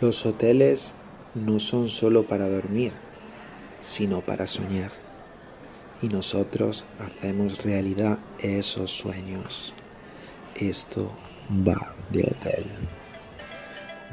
[0.00, 0.94] Los hoteles
[1.34, 2.92] no son solo para dormir,
[3.82, 4.92] sino para soñar.
[6.00, 9.74] Y nosotros hacemos realidad esos sueños.
[10.54, 11.12] Esto
[11.50, 12.64] va de hotel.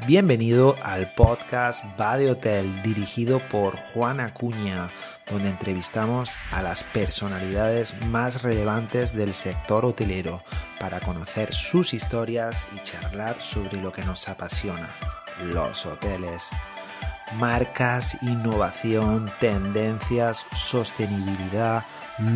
[0.06, 4.90] Bienvenido al podcast Va de Hotel, dirigido por Juan Acuña,
[5.30, 10.42] donde entrevistamos a las personalidades más relevantes del sector hotelero
[10.78, 14.88] para conocer sus historias y charlar sobre lo que nos apasiona,
[15.42, 16.50] los hoteles.
[17.38, 21.84] Marcas, innovación, tendencias, sostenibilidad,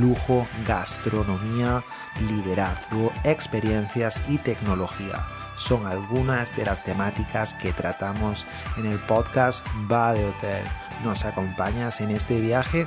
[0.00, 1.82] lujo, gastronomía,
[2.28, 5.24] liderazgo, experiencias y tecnología
[5.56, 8.46] son algunas de las temáticas que tratamos
[8.78, 10.64] en el podcast Va de Hotel.
[11.04, 12.86] ¿Nos acompañas en este viaje?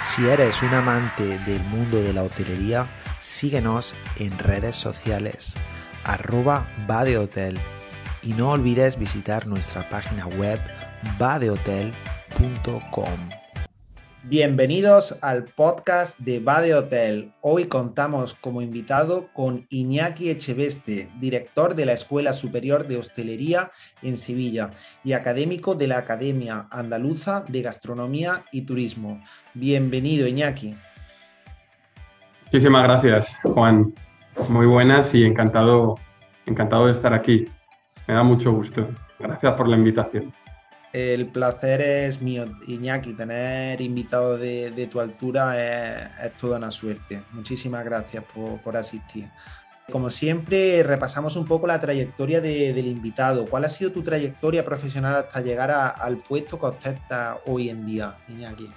[0.00, 2.88] Si eres un amante del mundo de la hotelería,
[3.20, 5.56] síguenos en redes sociales
[6.04, 7.60] arroba va de hotel
[8.22, 10.60] y no olvides visitar nuestra página web
[11.18, 11.92] vadehotel.com.
[14.24, 17.32] Bienvenidos al podcast de Bade Hotel.
[17.40, 24.16] Hoy contamos como invitado con Iñaki Echeveste, director de la Escuela Superior de Hostelería en
[24.16, 24.70] Sevilla
[25.02, 29.18] y académico de la Academia Andaluza de Gastronomía y Turismo.
[29.54, 30.76] Bienvenido, Iñaki.
[32.44, 33.92] Muchísimas gracias, Juan.
[34.48, 35.96] Muy buenas y encantado,
[36.46, 37.46] encantado de estar aquí.
[38.06, 38.88] Me da mucho gusto.
[39.18, 40.32] Gracias por la invitación.
[40.92, 43.14] El placer es mío, Iñaki.
[43.14, 47.22] Tener invitado de, tu altura es, toda una suerte.
[47.32, 48.24] Muchísimas gracias
[48.62, 49.26] por, asistir.
[49.90, 53.46] Como siempre, repasamos un poco la trayectoria del invitado.
[53.46, 58.16] ¿Cuál ha sido tu trayectoria profesional hasta llegar al puesto que ostenta hoy en día,
[58.28, 58.68] Iñaki?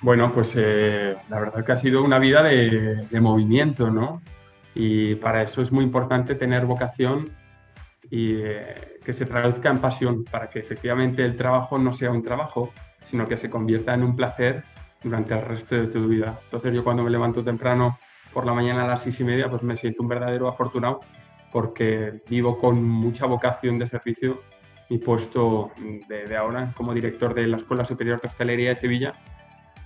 [0.00, 4.20] Bueno, pues eh, la verdad que ha sido una vida de, de movimiento, ¿no?
[4.74, 7.30] Y para eso es muy importante tener vocación
[8.12, 12.22] y eh, que se traduzca en pasión para que efectivamente el trabajo no sea un
[12.22, 12.70] trabajo,
[13.06, 14.64] sino que se convierta en un placer
[15.02, 16.38] durante el resto de tu vida.
[16.44, 17.98] Entonces yo cuando me levanto temprano
[18.34, 21.00] por la mañana a las seis y media, pues me siento un verdadero afortunado
[21.50, 24.42] porque vivo con mucha vocación de servicio
[24.90, 25.72] mi puesto
[26.06, 29.12] de, ahora como director de la Escuela Superior de Hostelería de Sevilla.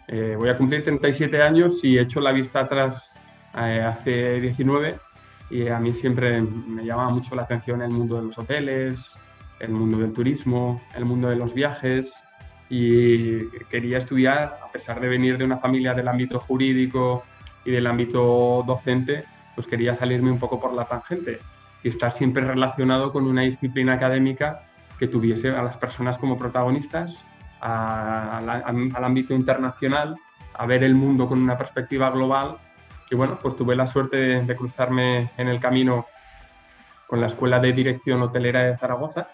[0.09, 3.13] Eh, voy a cumplir 37 años y he hecho la vista atrás
[3.57, 5.06] eh, hace 19
[5.51, 9.17] y a mí siempre me llama mucho la atención el mundo de los hoteles,
[9.61, 12.13] el mundo del turismo, el mundo de los viajes
[12.69, 17.23] y quería estudiar, a pesar de venir de una familia del ámbito jurídico
[17.65, 19.25] y del ámbito docente,
[19.55, 21.39] pues quería salirme un poco por la tangente
[21.83, 24.63] y estar siempre relacionado con una disciplina académica
[24.99, 27.23] que tuviese a las personas como protagonistas,
[27.61, 30.17] al ámbito internacional,
[30.55, 32.57] a ver el mundo con una perspectiva global
[33.11, 36.07] y bueno, pues tuve la suerte de, cruzarme en el camino
[37.07, 39.29] con la Escuela de Dirección Hotelera de Zaragoza,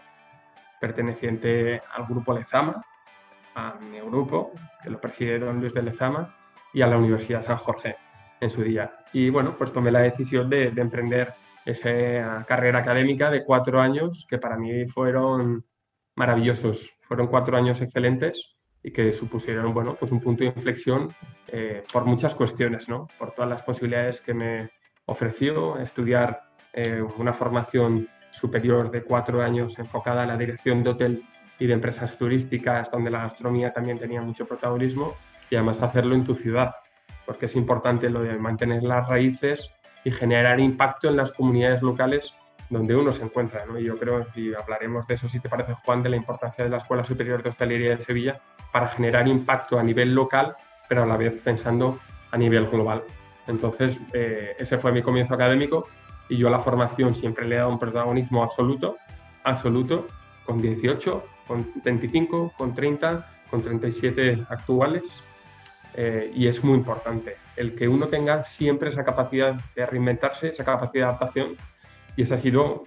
[0.81, 2.85] perteneciente al grupo Lezama,
[3.55, 4.53] a mi grupo,
[4.83, 6.35] que lo preside don Luis de Lezama,
[6.75, 7.97] y a la Universidad San Jorge
[8.41, 8.93] en su día.
[9.13, 11.35] Y bueno, pues tomé la decisión de, de emprender
[11.65, 15.65] esa carrera académica de cuatro años que para mí fueron
[16.17, 16.93] maravillosos.
[17.03, 18.52] Fueron cuatro años excelentes
[18.83, 21.15] y que supusieron bueno, pues un punto de inflexión
[21.49, 23.09] eh, por muchas cuestiones, ¿no?
[23.19, 24.71] por todas las posibilidades que me
[25.07, 31.25] ofreció estudiar eh, una formación superior de cuatro años enfocada a la dirección de hotel
[31.59, 35.15] y de empresas turísticas, donde la gastronomía también tenía mucho protagonismo,
[35.51, 36.75] y además hacerlo en tu ciudad,
[37.27, 39.71] porque es importante lo de mantener las raíces
[40.03, 42.35] y generar impacto en las comunidades locales
[42.71, 43.67] donde uno se encuentra.
[43.67, 43.79] ¿no?
[43.79, 46.71] Y yo creo, y hablaremos de eso si te parece, Juan, de la importancia de
[46.71, 48.41] la Escuela Superior de Hostelería de Sevilla
[48.73, 50.55] para generar impacto a nivel local,
[50.89, 52.01] pero a la vez pensando
[52.31, 53.03] a nivel global.
[53.47, 55.89] Entonces, eh, ese fue mi comienzo académico
[56.29, 58.97] y yo a la formación siempre le he dado un protagonismo absoluto,
[59.45, 60.07] absoluto,
[60.47, 65.23] con 18, con 25, con 30, con 37 actuales.
[65.95, 70.65] Eh, y es muy importante el que uno tenga siempre esa capacidad de reinventarse, esa
[70.65, 71.57] capacidad de adaptación
[72.17, 72.83] y esa ha sido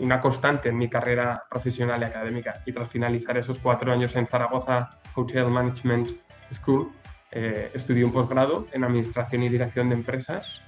[0.00, 2.62] una constante en mi carrera profesional y académica.
[2.66, 6.08] Y tras finalizar esos cuatro años en Zaragoza Hotel Management
[6.52, 6.92] School,
[7.30, 10.62] eh, estudié un posgrado en Administración y Dirección de Empresas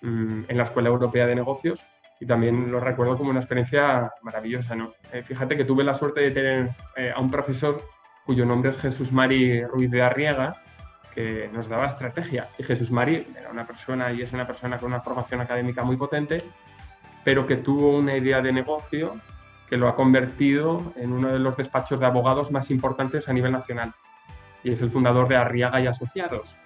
[0.00, 1.84] mm, en la Escuela Europea de Negocios
[2.18, 4.74] y también lo recuerdo como una experiencia maravillosa.
[4.74, 4.94] ¿no?
[5.12, 7.82] Eh, fíjate que tuve la suerte de tener eh, a un profesor
[8.24, 10.52] cuyo nombre es Jesús Mari Ruiz de Arriaga,
[11.14, 12.48] que nos daba estrategia.
[12.58, 15.96] Y Jesús Mari era una persona y es una persona con una formación académica muy
[15.96, 16.44] potente
[17.24, 19.16] pero que tuvo una idea de negocio
[19.68, 23.52] que lo ha convertido en uno de los despachos de abogados más importantes a nivel
[23.52, 23.94] nacional.
[24.62, 26.56] Y es el fundador de Arriaga y Asociados,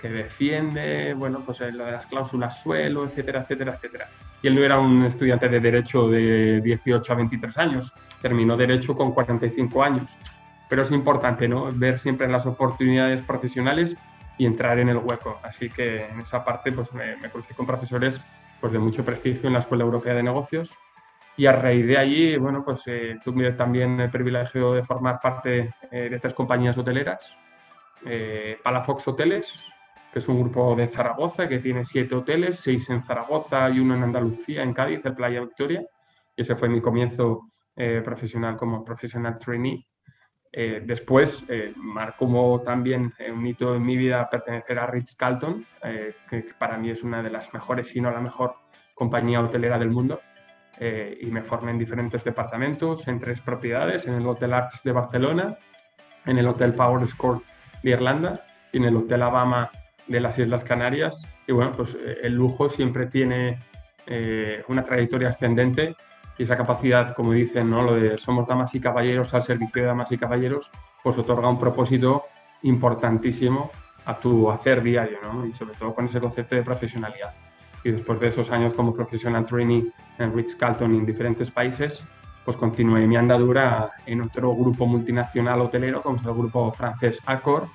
[0.00, 4.08] que defiende, bueno, pues lo de las cláusulas suelo, etcétera, etcétera, etcétera.
[4.42, 8.94] y él no era un estudiante de Derecho de 18 a 23 años, terminó Derecho
[8.94, 10.16] con 45 años.
[10.68, 11.68] Pero es importante ¿no?
[11.70, 13.94] ver siempre las oportunidades profesionales
[14.38, 15.38] y entrar en el hueco.
[15.42, 18.20] Así que en esa parte pues, me, me crucé con profesores
[18.64, 20.72] pues, de mucho prestigio en la Escuela Europea de Negocios
[21.36, 25.74] y a raíz de allí, bueno, pues eh, tuve también el privilegio de formar parte
[25.90, 27.20] eh, de tres compañías hoteleras.
[28.06, 29.70] Eh, Palafox Hoteles,
[30.10, 33.96] que es un grupo de Zaragoza que tiene siete hoteles, seis en Zaragoza y uno
[33.96, 35.84] en Andalucía, en Cádiz, en Playa Victoria.
[36.34, 39.86] Y ese fue mi comienzo eh, profesional como profesional trainee.
[40.56, 41.44] Eh, después
[41.76, 45.66] marcó también un hito en mi vida pertenecer a Ritz Carlton,
[46.30, 48.54] que para mí es una de las mejores, si no la mejor
[48.94, 50.20] compañía hotelera del mundo.
[50.80, 55.58] y me formé en diferentes departamentos, en tres propiedades, en el Hotel Arts de Barcelona,
[56.26, 57.40] en el Hotel Power Score
[57.82, 59.70] de Irlanda y en el Hotel Abama
[60.06, 61.26] de las Islas Canarias.
[61.46, 63.58] Y bueno, pues eh, el lujo siempre tiene
[64.06, 65.96] eh, una trayectoria ascendente
[66.38, 67.82] y esa capacidad, como dicen, ¿no?
[67.82, 70.70] lo de somos damas y caballeros al servicio de damas y caballeros,
[71.02, 72.24] pues otorga un propósito
[72.62, 73.70] importantísimo
[74.04, 75.46] a tu hacer diario, ¿no?
[75.46, 77.34] y sobre todo con ese concepto de profesionalidad.
[77.84, 82.04] Y después de esos años como profesional trainee en Ritz Carlton en diferentes países,
[82.44, 87.68] pues continué mi andadura en otro grupo multinacional hotelero, como es el grupo francés Accor,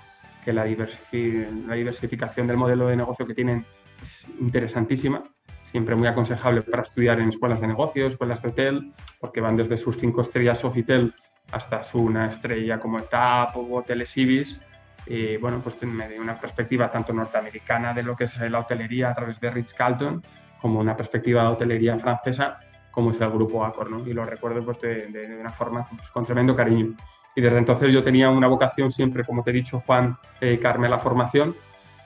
[0.44, 3.66] que la, la diversificación del modelo de negocio que tienen
[4.02, 5.24] es interesantísima,
[5.72, 9.78] siempre muy aconsejable para estudiar en escuelas de negocios, escuelas de hotel, porque van desde
[9.78, 11.14] sus cinco estrellas Sofitel
[11.52, 14.60] hasta su una estrella como TAP o Hoteles Ibis.
[15.06, 19.16] Y bueno, pues me una perspectiva tanto norteamericana de lo que es la hotelería a
[19.16, 20.22] través de Ritz Carlton,
[20.62, 22.60] como una perspectiva de hotelería francesa,
[22.92, 24.06] como es el grupo Accor, ¿no?
[24.08, 26.96] Y lo recuerdo pues de, una forma pues, con tremendo cariño.
[27.36, 30.92] Y desde entonces yo tenía una vocación siempre, como te he dicho, Juan, dedicarme a
[30.92, 31.56] la formación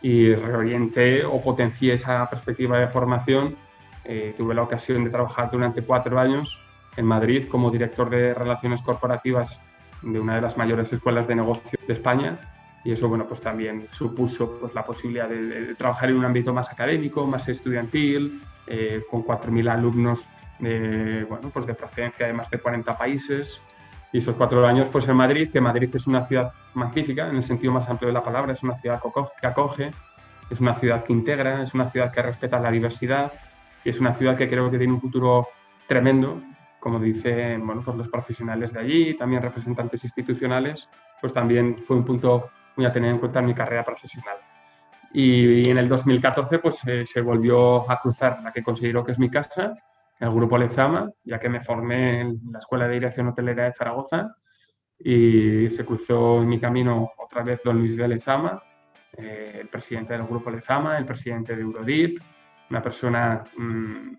[0.04, 3.56] y reorienté o potencié esa perspectiva de formación.
[4.04, 6.60] Eh, tuve la ocasión de trabajar durante cuatro años
[6.98, 9.60] en Madrid como director de relaciones corporativas
[10.02, 12.38] de una de las mayores escuelas de negocio de España
[12.84, 16.70] y eso bueno pues también supuso pues la posibilidad de, trabajar en un ámbito más
[16.70, 20.28] académico más estudiantil eh, con 4.000 alumnos
[20.60, 23.62] de, bueno, pues de procedencia de más de 40 países
[24.14, 27.44] y esos cuatro años pues en Madrid, que Madrid es una ciudad magnífica en el
[27.44, 29.02] sentido más amplio de la palabra, es una ciudad
[29.42, 29.92] que acoge,
[30.50, 33.34] es una ciudad que integra, es una ciudad que respeta la diversidad
[33.84, 35.48] y es una ciudad que creo que tiene un futuro
[35.88, 36.42] tremendo,
[36.80, 40.88] como dicen bueno, pues los profesionales de allí, también representantes institucionales,
[41.20, 44.38] pues también fue un punto muy a tener en cuenta en mi carrera profesional.
[45.12, 49.20] Y, en el 2014 pues eh, se volvió a cruzar la que considero que es
[49.20, 49.76] mi casa,
[50.20, 54.36] el grupo Lezama, ya que me formé en la Escuela de Dirección Hotelera de Zaragoza
[54.98, 58.62] y se cruzó en mi camino otra vez don Luis de Lezama,
[59.18, 62.20] eh, el presidente del grupo Lezama, el presidente de Eurodip,
[62.70, 64.16] una persona mm,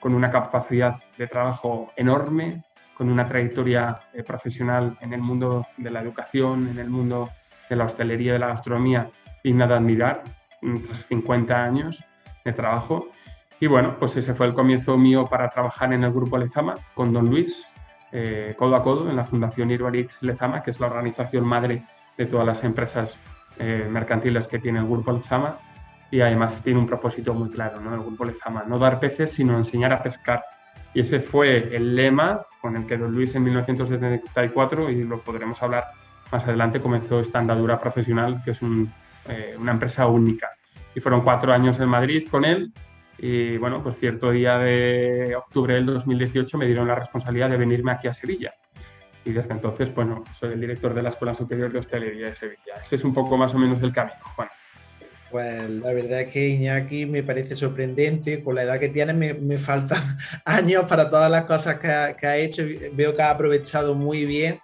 [0.00, 2.62] con una capacidad de trabajo enorme,
[2.94, 7.30] con una trayectoria eh, profesional en el mundo de la educación, en el mundo
[7.70, 9.08] de la hostelería, de la gastronomía,
[9.42, 10.22] digna de admirar,
[10.62, 12.04] mm, tras 50 años
[12.44, 13.08] de trabajo
[13.60, 17.12] y bueno, pues ese fue el comienzo mío para trabajar en el grupo Lezama con
[17.12, 17.66] don Luis,
[18.12, 21.82] eh, codo a codo, en la Fundación Irvaritz Lezama, que es la organización madre
[22.16, 23.18] de todas las empresas
[23.58, 25.58] eh, mercantiles que tiene el grupo Lezama.
[26.10, 27.92] Y además tiene un propósito muy claro, ¿no?
[27.94, 30.44] El grupo Lezama, no dar peces, sino enseñar a pescar.
[30.92, 35.60] Y ese fue el lema con el que don Luis en 1974, y lo podremos
[35.62, 35.86] hablar
[36.30, 38.60] más adelante, comenzó esta andadura profesional, que es
[39.28, 40.50] eh, una empresa única.
[40.94, 42.72] Y fueron cuatro años en Madrid con él,
[43.18, 47.92] y bueno, pues cierto día de octubre del 2018 me dieron la responsabilidad de venirme
[47.92, 48.54] aquí a Sevilla.
[49.24, 52.74] Y desde entonces, bueno, soy el director de la Escuela Superior de Hostelería de Sevilla.
[52.82, 54.48] Ese es un poco más o menos el camino, Juan.
[55.30, 58.42] Pues la verdad es que Iñaki me parece sorprendente.
[58.42, 60.00] Con la edad que tiene me, me faltan
[60.44, 62.62] años para todas las cosas que ha, que ha, hecho.
[62.92, 64.60] Veo que ha aprovechado muy bien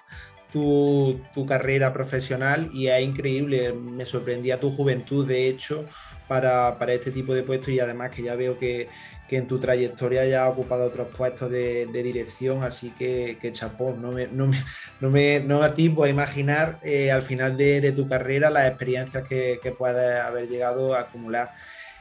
[0.52, 3.73] tu, tu carrera profesional y es increíble.
[3.73, 5.87] Me sorprendía tu juventud, de hecho,
[6.31, 8.89] para, para, este tipo de puestos y además que ya veo que,
[9.29, 13.51] que en tu trayectoria ya has ocupado otros puestos de, de dirección, así que, que
[13.51, 14.57] chapó, no me, no me,
[15.01, 19.59] no me, no a imaginar eh, al final de, de, tu carrera las experiencias que,
[19.61, 21.51] que puedes haber llegado a acumular.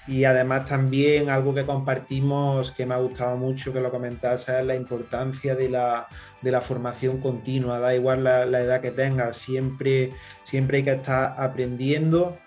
[0.07, 4.65] Y además también algo que compartimos que me ha gustado mucho que lo comentaste es
[4.65, 6.07] la importancia de la,
[6.43, 10.11] de la formación continua, da igual la, la, edad que tengas, siempre,
[10.43, 12.37] siempre hay que estar aprendiendo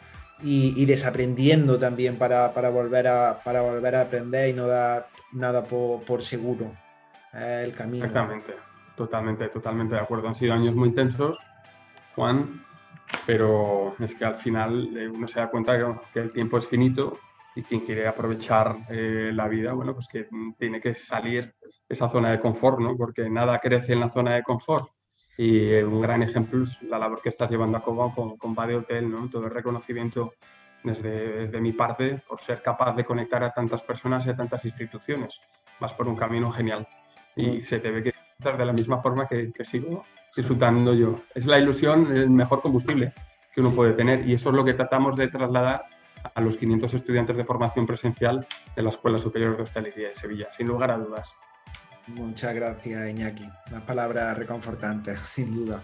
[0.43, 6.23] y, desaprendiendo también para, volver a, para volver a aprender y no dar nada por,
[6.23, 6.73] seguro.
[7.33, 8.05] El camino.
[8.05, 8.55] Exactamente,
[8.97, 10.29] totalmente, totalmente de acuerdo.
[10.29, 11.39] Han sido años muy intensos,
[12.15, 12.63] Juan,
[13.27, 16.67] pero es que al final eh, uno se da cuenta que, que el tiempo es
[16.67, 17.19] finito
[17.55, 21.55] y quien quiere aprovechar eh, la vida, bueno, pues que tiene que salir
[21.89, 22.97] esa zona de confort, ¿no?
[22.97, 24.89] Porque nada crece en la zona de confort.
[25.37, 28.77] Y un gran ejemplo es la labor que estás llevando a cabo con, con Bade
[28.77, 29.29] Hotel, ¿no?
[29.31, 30.35] Todo el reconocimiento
[30.85, 34.65] desde, desde, mi parte por ser capaz de conectar a tantas personas y a tantas
[34.65, 35.41] instituciones.
[35.81, 36.87] Vas por un camino genial
[37.35, 37.65] y mm.
[37.65, 40.05] se te ve que estás de la misma forma que, que, sigo
[40.37, 41.21] disfrutando yo.
[41.35, 43.13] Es la ilusión, el mejor combustible
[43.55, 45.85] que uno puede tener y eso es lo que tratamos de trasladar
[46.35, 50.49] a los 500 estudiantes de formación presencial de la Escuela Superior de Hostelería de Sevilla,
[50.53, 51.33] sin lugar a dudas.
[52.09, 53.49] Muchas gracias, Iñaki.
[53.71, 55.83] Unas palabras reconfortantes, sin duda.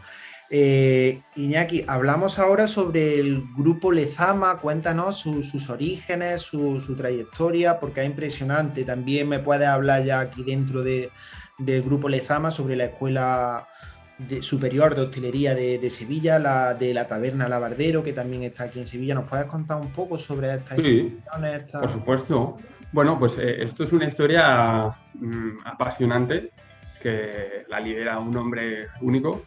[0.50, 8.06] Eh, Iñaki, hablamos ahora sobre el grupo Lezama, cuéntanos sus orígenes, su, trayectoria, porque es
[8.06, 8.84] impresionante.
[8.84, 13.68] También me puedes hablar ya aquí dentro del grupo Lezama sobre la escuela
[14.40, 18.87] superior de hostelería de, Sevilla, la de la taberna Labardero, que también está aquí en
[18.87, 19.14] Sevilla.
[19.14, 21.18] ¿Nos puedes contar un poco sobre estas sí,
[21.72, 22.56] Por supuesto.
[22.90, 26.52] Bueno, pues eh, esto es una historia mm, apasionante
[27.02, 29.42] que la lidera un hombre único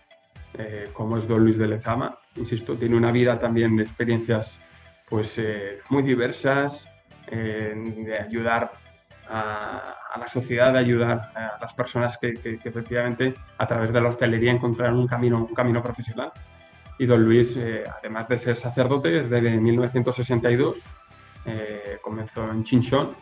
[0.54, 2.18] eh, como es don Luis de Lezama.
[2.36, 4.60] Insisto, tiene una vida también de experiencias
[5.10, 6.88] pues, eh, muy diversas,
[7.30, 8.74] de ayudar
[9.30, 14.52] a, la sociedad, de ayudar a las personas que, efectivamente a través de la hostelería
[14.52, 16.34] encontraron un camino, un camino profesional.
[17.00, 20.80] Y don Luis, eh, además de ser sacerdote, desde 1962
[22.02, 23.16] comenzó en Chinchón.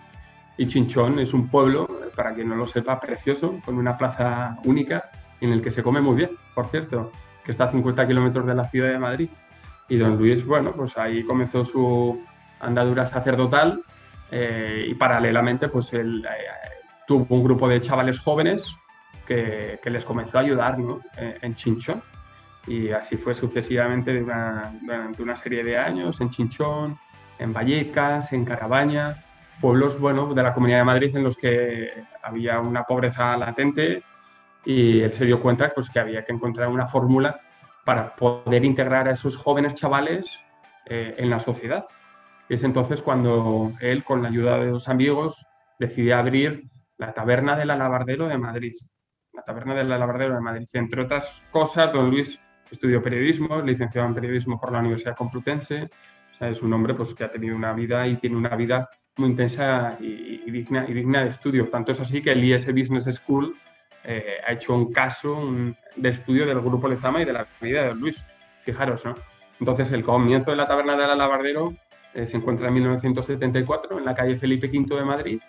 [0.59, 1.87] Y Chinchón es un pueblo,
[2.17, 6.01] para quien no lo sepa, precioso, con una plaza única en el que se come
[6.01, 7.13] muy bien, por cierto,
[7.45, 9.29] que está a 50 kilómetros de la ciudad de Madrid.
[9.87, 12.21] Y don Luis, bueno, pues ahí comenzó su
[12.59, 13.81] andadura sacerdotal
[14.31, 16.75] eh, y paralelamente pues él eh,
[17.07, 18.75] tuvo un grupo de chavales jóvenes
[19.25, 20.99] que, que les comenzó a ayudar ¿no?
[21.15, 22.03] Eh, en Chinchón.
[22.67, 26.99] Y así fue sucesivamente durante una serie de años en Chinchón,
[27.39, 29.15] en Vallecas, en Carabaña,
[29.59, 31.91] pueblos bueno, de la Comunidad de Madrid en los que
[32.23, 34.03] había una pobreza latente
[34.65, 37.39] y él se dio cuenta pues, que había que encontrar una fórmula
[37.85, 40.39] para poder integrar a esos jóvenes chavales
[40.85, 41.85] eh, en la sociedad.
[42.47, 45.45] Es entonces cuando él, con la ayuda de dos amigos,
[45.77, 46.63] decidió abrir
[46.97, 48.73] la Taberna del Alabardero de Madrid.
[49.33, 50.67] La Taberna del Alabardero de Madrid.
[50.73, 55.89] Entre otras cosas, don Luis estudió periodismo, licenciado en periodismo por la Universidad Complutense.
[56.39, 58.89] es un hombre pues, que ha tenido una vida y tiene una vida
[59.19, 61.67] muy intensa y, digna, y digna de estudio.
[61.67, 63.55] Tanto es así que el IS Business School
[64.03, 65.39] eh, ha hecho un caso
[65.95, 68.23] de estudio del grupo Lezama y de la vida de Luis.
[68.63, 69.15] Fijaros, ¿no?
[69.59, 71.73] Entonces, el comienzo de la taberna del Alabardero
[72.13, 75.41] eh, se encuentra en 1974 en la calle Felipe V de Madrid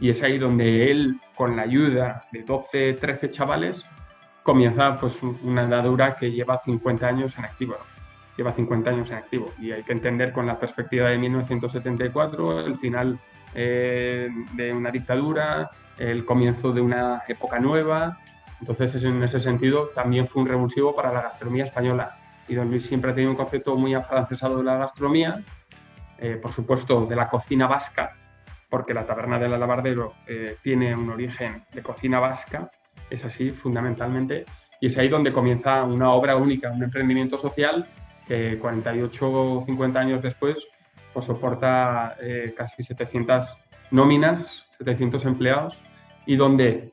[0.00, 3.86] y es ahí donde él, con la ayuda de 12, 13 chavales,
[4.42, 7.76] comienza pues, una andadura que lleva 50 años en activo.
[8.40, 12.78] Lleva 50 años en activo y hay que entender con la perspectiva de 1974 el
[12.78, 13.18] final
[13.52, 18.18] eh, de una dictadura, el comienzo de una época nueva.
[18.58, 22.16] Entonces, en ese sentido, también fue un revulsivo para la gastronomía española.
[22.48, 25.44] Y don Luis siempre ha tenido un concepto muy afrancesado de la gastronomía,
[26.16, 28.16] eh, por supuesto, de la cocina vasca,
[28.70, 32.70] porque la taberna del Alabardero eh, tiene un origen de cocina vasca,
[33.10, 34.46] es así fundamentalmente,
[34.80, 37.86] y es ahí donde comienza una obra única, un emprendimiento social
[38.30, 40.64] que 48 o 50 años después
[41.12, 43.56] pues, soporta eh, casi 700
[43.90, 45.82] nóminas, 700 empleados
[46.26, 46.92] y donde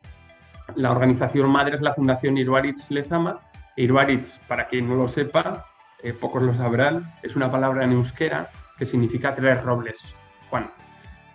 [0.76, 3.40] la organización madre es la Fundación Iruaritz Lezama.
[3.76, 5.68] Iruaritz, para quien no lo sepa,
[6.02, 10.16] eh, pocos lo sabrán, es una palabra en euskera que significa tres robles,
[10.50, 10.72] Juan,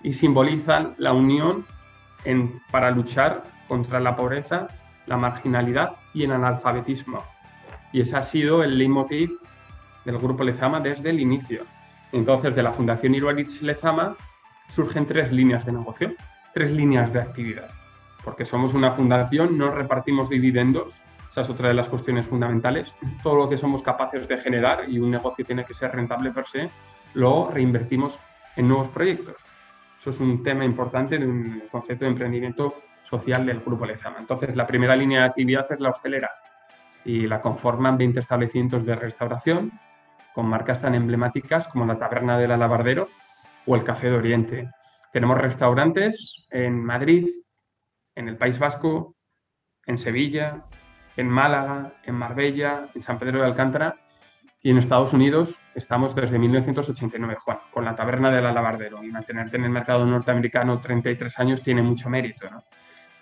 [0.03, 1.65] y simbolizan la unión
[2.73, 4.67] para luchar contra la pobreza,
[5.07, 7.23] la marginalidad y el analfabetismo.
[7.93, 9.31] Y ese ha sido el leitmotiv
[10.05, 11.65] del Grupo Lezama desde el inicio.
[12.13, 14.17] Entonces, de la Fundación Iruaritz Lezama
[14.69, 16.15] surgen tres líneas de negocio
[16.53, 17.71] tres líneas de actividad,
[18.25, 22.93] porque somos una fundación, no repartimos dividendos, esa es otra de las cuestiones fundamentales.
[23.23, 26.47] Todo lo que somos capaces de generar y un negocio tiene que ser rentable per
[26.47, 26.71] se,
[27.15, 28.21] lo reinvertimos
[28.57, 29.37] en nuevos proyectos.
[29.99, 34.19] Eso es un tema importante de un concepto de emprendimiento social del Grupo Lezama.
[34.19, 36.31] Entonces, la primera línea de actividad es la hostelera
[37.05, 39.73] y la conforman 20 establecimientos de restauración
[40.35, 43.09] con marcas tan emblemáticas como la Taberna del Alabardero
[43.67, 44.71] o el Café de Oriente.
[45.13, 47.29] Tenemos restaurantes en Madrid,
[48.15, 49.15] en el País Vasco,
[49.87, 50.65] en Sevilla,
[51.17, 53.97] en Málaga, en Marbella, en San Pedro de Alcántara
[54.63, 59.57] y en Estados Unidos estamos desde 1989, Juan, con la taberna del alabardero y mantenerte
[59.57, 62.47] en el mercado norteamericano 33 años tiene mucho mérito.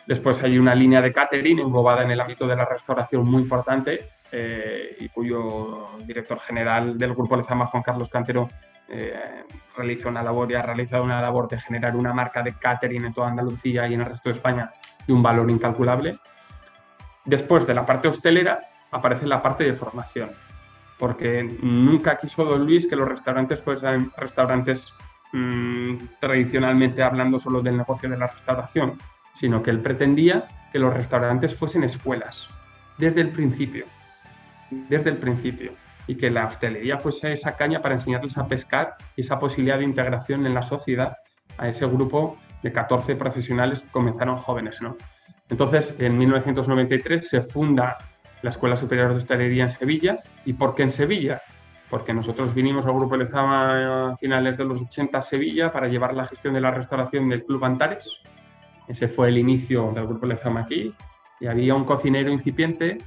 [0.07, 4.07] Después hay una línea de catering englobada en el ámbito de la restauración muy importante
[4.33, 8.49] eh, y cuyo director general del Grupo Lezama, Juan Carlos Cantero,
[8.89, 9.45] eh,
[9.77, 13.15] realizó una labor y ha realizado una labor de generar una marca de catering en
[13.15, 14.73] toda Andalucía y en el resto de España
[15.07, 16.19] de un valor incalculable.
[17.25, 18.61] Después de la parte hostelera
[18.91, 20.31] aparece la parte de formación,
[20.99, 24.93] porque nunca quiso Don Luis que los restaurantes fuesen restaurantes
[25.33, 28.99] mm, tradicionalmente hablando solo del negocio de la restauración,
[29.35, 32.51] sino que él pretendía que los restaurantes fuesen escuelas,
[32.99, 33.87] desde el principio,
[34.71, 35.73] desde el principio,
[36.07, 39.85] y que la hostelería fuese esa caña para enseñarles a pescar y esa posibilidad de
[39.85, 41.17] integración en la sociedad
[41.59, 44.81] a ese grupo de 14 profesionales que comenzaron jóvenes.
[44.83, 44.97] ¿no?
[45.49, 47.99] Entonces, en 1993 se funda
[48.43, 50.19] la Escuela Superior de Hostelería en Sevilla.
[50.45, 51.43] ¿Y por qué en Sevilla?
[51.91, 56.15] Porque nosotros vinimos al Grupo Lezama a finales de los 80 a Sevilla para llevar
[56.15, 58.23] la gestión de la restauración del Club Antares.
[58.87, 60.95] Ese fue el inicio del Grupo Lezama aquí.
[61.41, 62.99] Y había un cocinero incipiente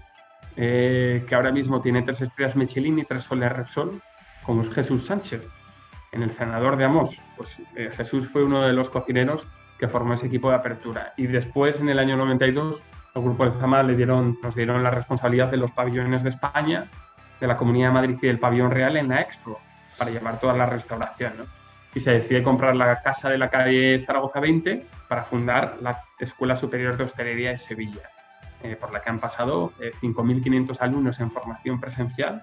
[0.56, 4.00] eh, que ahora mismo tiene tres estrellas Michelin y tres soles Repsol,
[4.44, 5.42] como es Jesús Sánchez.
[6.12, 9.48] En el senador de Amos, pues eh, Jesús fue uno de los cocineros
[9.80, 11.14] que formó ese equipo de apertura.
[11.18, 12.84] Y después, en el año 92,
[13.16, 16.88] al Grupo Lezama le dieron, nos dieron la responsabilidad de los pabellones de España,
[17.40, 19.60] de la Comunidad de Madrid y del Pabellón Real en la Expo,
[19.98, 21.34] para llevar toda la restauración.
[21.96, 26.56] Y se decide comprar la casa de la calle Zaragoza 20 para fundar la Escuela
[26.56, 28.10] Superior de Hostelería de Sevilla,
[28.64, 32.42] eh, por la que han pasado 5.500 eh, alumnos en formación presencial.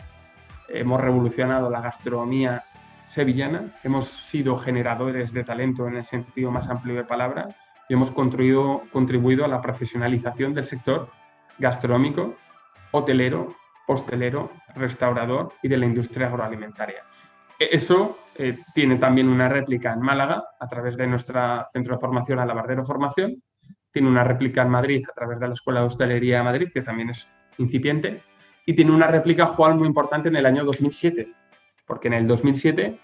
[0.69, 2.65] Hemos revolucionado la gastronomía
[3.07, 7.49] sevillana, hemos sido generadores de talento en el sentido más amplio de palabra
[7.89, 11.11] y hemos contribuido, a la profesionalización del sector
[11.59, 12.37] gastronómico,
[12.93, 13.57] hotelero,
[13.89, 17.03] hostelero, restaurador y de la industria agroalimentaria.
[17.59, 22.01] E-, eso eh, tiene también una réplica en Málaga a través de nuestro centro de
[22.01, 23.43] formación Alabardero Formación,
[23.93, 26.83] tiene una réplica en Madrid a través de la Escuela de Hostelería de Madrid, que
[26.83, 28.23] también es incipiente,
[28.67, 31.33] y tiene una réplica Juan muy importante en el año 2007,
[31.87, 32.99] porque en el 2007,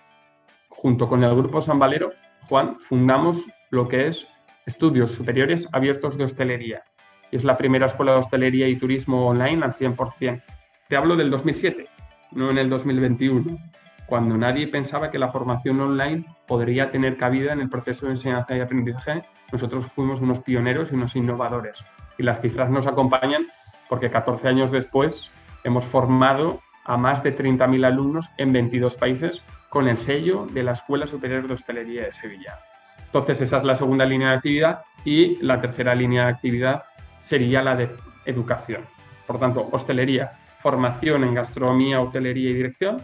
[0.68, 2.12] junto con el Grupo San Valero,
[2.48, 4.28] Juan, fundamos lo que es
[4.66, 6.84] estudios superiores abiertos de hostelería.
[7.30, 10.42] Y es la primera escuela de hostelería y turismo online al 100%.
[10.88, 11.84] Te hablo del 2007,
[12.32, 13.58] no en el 2021,
[14.06, 18.56] cuando nadie pensaba que la formación online podría tener cabida en el proceso de enseñanza
[18.56, 19.22] y aprendizaje.
[19.52, 21.84] Nosotros fuimos unos pioneros y unos innovadores.
[22.18, 23.46] Y las cifras nos acompañan
[23.88, 25.30] porque 14 años después
[25.64, 30.72] hemos formado a más de 30.000 alumnos en 22 países con el sello de la
[30.72, 32.58] Escuela Superior de Hostelería de Sevilla.
[33.06, 36.84] Entonces, esa es la segunda línea de actividad y la tercera línea de actividad
[37.18, 37.90] sería la de
[38.24, 38.82] educación.
[39.26, 43.02] Por tanto, hostelería, formación en gastronomía, hotelería y dirección.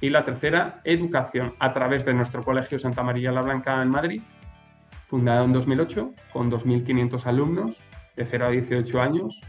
[0.00, 4.22] Y la tercera, educación, a través de nuestro Colegio Santa María la Blanca en Madrid,
[5.08, 7.82] fundado en 2008, con 2.500 alumnos
[8.16, 9.42] de 0 a 18 años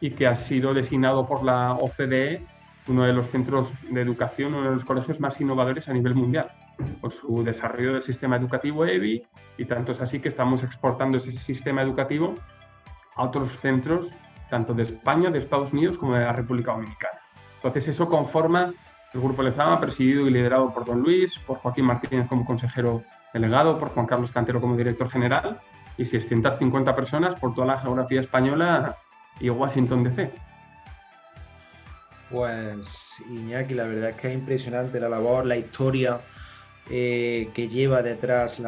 [0.00, 2.42] y que ha sido designado por la OCDE
[2.86, 6.48] uno de los centros de educación, uno de los colegios más innovadores a nivel mundial,
[7.00, 9.26] por su desarrollo del sistema educativo EBI,
[9.56, 12.34] y tanto es así que estamos exportando ese sistema educativo
[13.14, 14.12] a otros centros,
[14.50, 17.20] tanto de España, de Estados Unidos, como de la República Dominicana.
[17.56, 18.72] Entonces, eso conforma
[19.14, 23.78] el Grupo Lezama, presidido y liderado por don Luis, por Joaquín Martínez como consejero delegado,
[23.78, 25.60] por Juan Carlos Cantero como director general,
[25.96, 28.96] y 650 personas por toda la geografía española
[29.40, 30.30] y Washington DC.
[32.30, 36.20] Pues Iñaki, la verdad es que es impresionante la labor, la historia
[36.90, 38.60] eh, que lleva detrás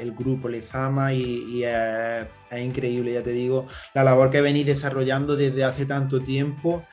[0.00, 5.64] el grupo Lezama y, es, increíble, ya te digo, la labor que venís desarrollando desde
[5.64, 6.84] hace tanto tiempo,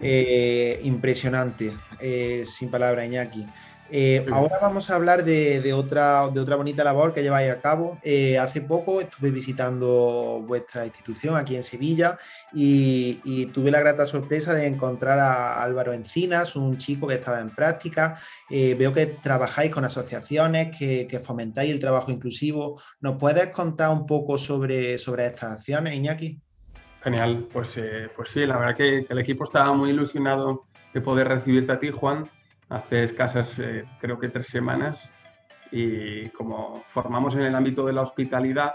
[0.00, 3.46] eh, impresionante, eh, sin palabra Iñaki.
[3.92, 7.98] Eh, ahora vamos a hablar de, otra, de otra bonita labor que lleváis a cabo.
[8.02, 12.16] Eh, hace poco estuve visitando vuestra institución aquí en Sevilla
[12.52, 17.50] y, tuve la grata sorpresa de encontrar a Álvaro Encinas, un chico que estaba en
[17.50, 18.20] práctica.
[18.48, 22.80] Eh, veo que trabajáis con asociaciones, que, fomentáis el trabajo inclusivo.
[23.00, 26.40] ¿Nos puedes contar un poco sobre, sobre estas acciones, Iñaki?
[27.02, 27.80] Genial, pues,
[28.14, 31.90] pues sí, la verdad que el equipo estaba muy ilusionado de poder recibirte a ti,
[31.90, 32.28] Juan
[32.70, 35.10] hace escasas, eh, creo que tres semanas,
[35.70, 38.72] y como formamos en el ámbito de la hospitalidad,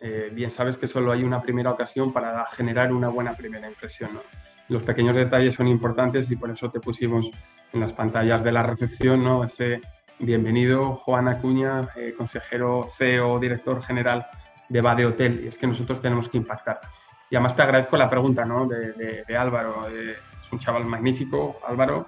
[0.00, 4.10] eh, bien sabes que solo hay una primera ocasión para generar una buena primera impresión.
[4.68, 7.30] Los pequeños detalles son importantes y por eso te pusimos
[7.72, 9.44] en las pantallas de la recepción ¿no?
[9.44, 9.80] ese
[10.18, 14.26] bienvenido Juan Acuña, eh, consejero CEO, director general
[14.68, 15.40] de Bade Hotel.
[15.44, 16.80] Y es que nosotros tenemos que impactar.
[17.30, 18.66] Y además te agradezco la pregunta ¿no?
[18.66, 19.86] de, de Álvaro.
[19.88, 22.06] es un chaval magnífico, Álvaro,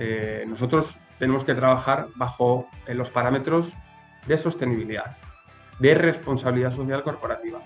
[0.00, 3.74] eh, nosotros tenemos que trabajar bajo eh, los parámetros
[4.28, 5.16] de sostenibilidad,
[5.80, 7.60] de responsabilidad social corporativa,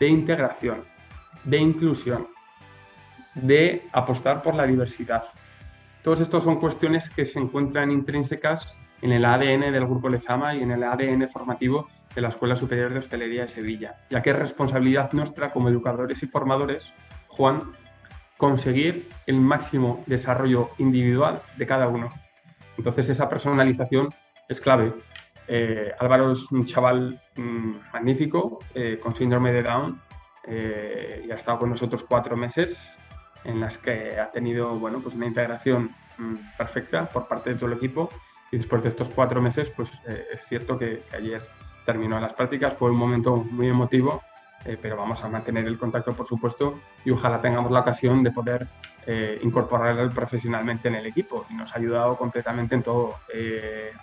[0.00, 0.82] de integración,
[1.44, 2.26] de inclusión,
[3.34, 5.24] de apostar por la diversidad.
[6.02, 10.62] Todos estos son cuestiones que se encuentran intrínsecas en el ADN del Grupo Lezama y
[10.62, 14.36] en el ADN formativo de la Escuela Superior de Hostelería de Sevilla, ya que es
[14.36, 16.94] responsabilidad nuestra como educadores y formadores,
[17.28, 17.70] Juan,
[18.38, 22.08] conseguir el máximo desarrollo individual de cada uno.
[22.78, 24.08] Entonces esa personalización
[24.48, 24.94] es clave.
[25.46, 30.00] Eh, Álvaro es un chaval mm, magnífico, eh, con síndrome de Down,
[30.48, 32.78] eh, y ha estado con nosotros cuatro meses
[33.44, 37.66] en las que ha tenido bueno, pues una integración mm, perfecta por parte de todo
[37.66, 38.08] el equipo
[38.50, 41.42] y después de estos cuatro meses pues es cierto que, ayer
[41.86, 44.22] terminó las prácticas, fue un momento muy emotivo,
[44.82, 48.66] pero vamos a mantener el contacto por supuesto y ojalá tengamos la ocasión de poder
[49.42, 53.14] incorporarlo profesionalmente en el equipo y nos ha ayudado completamente en todo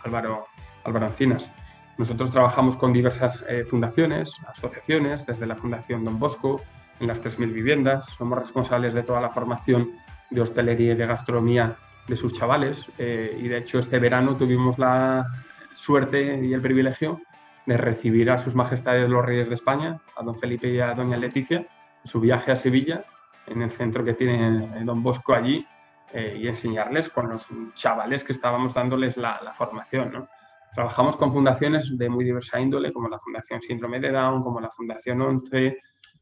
[0.06, 0.48] Álvaro
[0.84, 1.50] Álvaro Encinas.
[1.98, 6.62] Nosotros trabajamos con diversas eh, fundaciones, asociaciones, desde la Fundación Don Bosco,
[7.00, 8.06] en las 3.000 viviendas.
[8.18, 9.92] Somos responsables de toda la formación
[10.30, 11.76] de hostelería y de gastronomía
[12.08, 12.86] de sus chavales.
[12.98, 15.26] Eh, y de hecho, este verano tuvimos la
[15.74, 17.22] suerte y el privilegio
[17.66, 21.18] de recibir a sus majestades los reyes de España, a don Felipe y a doña
[21.18, 23.06] Leticia, en su viaje a Sevilla,
[23.48, 25.66] en el centro que tiene Don Bosco allí,
[26.12, 30.28] eh, y enseñarles con los chavales que estábamos dándoles la, formación.
[30.76, 34.70] Trabajamos con fundaciones de muy diversa índole, como la Fundación Síndrome de Down, como la
[34.70, 35.78] Fundación 11,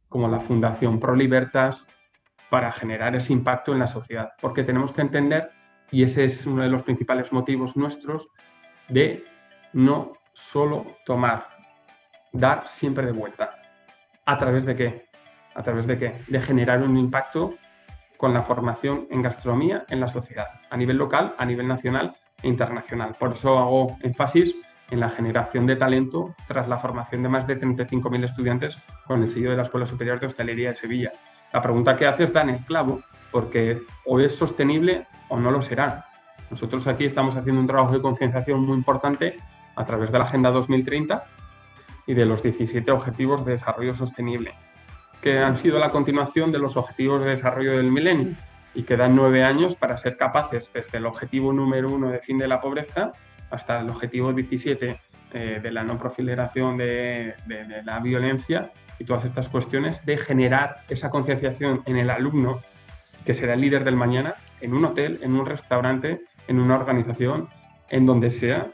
[0.08, 1.88] como la Fundación Pro Libertas,
[2.50, 4.32] para generar ese impacto en la sociedad.
[4.42, 5.52] Porque tenemos que entender,
[5.92, 8.30] y ese es uno de los principales motivos nuestros,
[8.88, 9.24] de
[9.74, 11.48] no solo tomar,
[12.32, 13.50] dar siempre de vuelta.
[14.26, 15.06] ¿A través de qué?
[15.56, 16.24] ¿A través de qué?
[16.28, 17.56] De generar un impacto
[18.18, 23.16] con la formación en gastronomía en la sociedad, a nivel local, a nivel nacional internacional.
[23.20, 24.56] Por eso hago énfasis
[24.92, 29.30] en la generación de talento tras la formación de más de 35.000 estudiantes con el
[29.30, 31.12] sello de la Escuela Superior de Hostelería de Sevilla.
[31.52, 35.62] La pregunta que haces da en el clavo, porque o es sostenible o no lo
[35.62, 36.06] será.
[36.50, 39.38] Nosotros aquí estamos haciendo un trabajo de concienciación muy importante
[39.76, 41.24] a través de la Agenda 2030
[42.08, 44.54] y de los 17 Objetivos de Desarrollo Sostenible,
[45.22, 48.36] que han sido la continuación de los Objetivos de Desarrollo del Milenio
[48.74, 52.48] y quedan nueve años para ser capaces, desde el objetivo número uno de fin de
[52.48, 53.12] la pobreza
[53.50, 55.00] hasta el objetivo 17
[55.34, 60.84] eh, de la no proliferación de, de, la violencia y todas estas cuestiones, de generar
[60.90, 62.62] esa concienciación en el alumno
[63.26, 67.48] que será el líder del mañana, en un hotel, en un restaurante, en una organización,
[67.90, 68.68] en donde sea,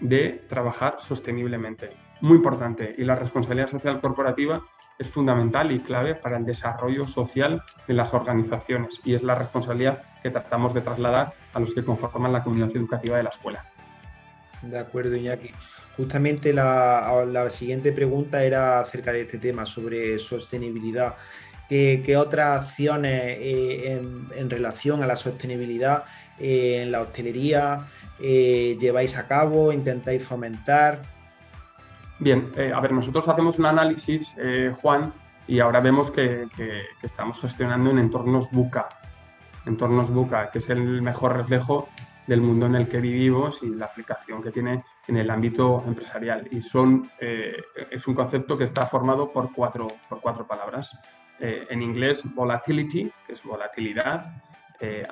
[0.00, 1.90] de trabajar sosteniblemente.
[2.20, 2.94] Muy importante.
[2.98, 4.62] Y la responsabilidad social corporativa
[4.98, 10.02] es fundamental y clave para el desarrollo social de las organizaciones y es la responsabilidad
[10.22, 13.64] que tratamos de trasladar a los que conforman la comunidad educativa de la escuela.
[14.62, 15.50] De acuerdo, Iñaki.
[15.96, 21.14] Justamente la, siguiente pregunta era acerca de este tema, sobre sostenibilidad.
[21.68, 24.00] ¿Qué, otras acciones eh,
[24.36, 26.04] en, relación a la sostenibilidad
[26.38, 27.86] eh, en la hostelería
[28.18, 31.02] eh, lleváis a cabo, intentáis fomentar?
[32.18, 35.12] Bien, eh, a ver, nosotros hacemos un análisis, eh, Juan,
[35.46, 36.48] y ahora vemos que,
[37.02, 38.88] estamos gestionando en entornos buca,
[39.66, 41.88] entornos buca, que es el mejor reflejo
[42.26, 46.48] del mundo en el que vivimos y la aplicación que tiene en el ámbito empresarial.
[46.50, 50.90] Y son, es un concepto que está formado por cuatro, por cuatro palabras.
[51.38, 54.32] en inglés, volatility, que es volatilidad,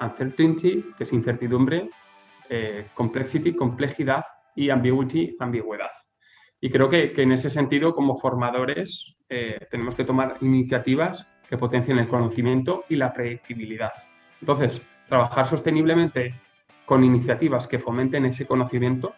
[0.01, 1.91] uncertainty, que es incertidumbre,
[2.95, 5.91] complexity, complejidad y ambiguity, ambigüedad.
[6.65, 11.99] Y creo que, en ese sentido, como formadores, eh, tenemos que tomar iniciativas que potencien
[11.99, 13.93] el conocimiento y la predictibilidad.
[14.41, 16.35] Entonces, trabajar sosteniblemente
[16.87, 19.15] con iniciativas que fomenten ese conocimiento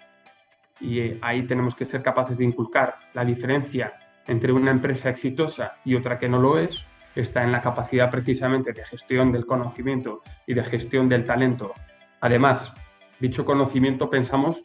[0.81, 3.95] y eh, ahí tenemos que ser capaces de inculcar la diferencia
[4.27, 6.85] entre una empresa exitosa y otra que no lo es,
[7.15, 11.73] está en la capacidad precisamente de gestión del conocimiento y de gestión del talento.
[12.21, 12.73] Además,
[13.21, 14.65] dicho conocimiento pensamos